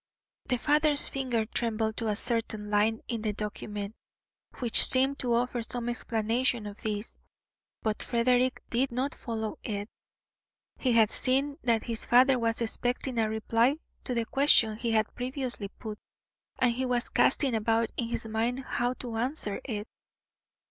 [0.45, 3.93] The father's finger trembled to a certain line in the document,
[4.57, 7.19] which seemed to offer some explanation of this;
[7.83, 9.89] but Frederick did not follow it.
[10.79, 15.13] He had seen that his father was expecting a reply to the question he had
[15.13, 15.99] previously put,
[16.57, 19.87] and he was casting about in his mind how to answer it.